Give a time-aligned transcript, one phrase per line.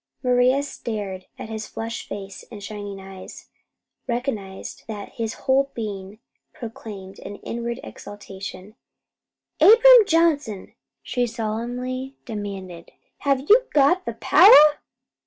[0.23, 3.49] Maria, staring at his flushed face and shining eyes,
[4.07, 6.17] recognized that his whole being
[6.55, 8.73] proclaimed an inward exultation.
[9.59, 14.79] "Abram Johnson," she solemnly demanded, "have you got the power?"